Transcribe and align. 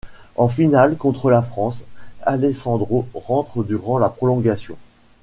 En 0.35 0.47
finale, 0.47 0.97
contre 0.97 1.29
la 1.29 1.43
France, 1.43 1.83
Alessandro 2.23 3.07
rentre 3.13 3.63
durant 3.63 3.99
la 3.99 4.09
prolongation. 4.09 4.75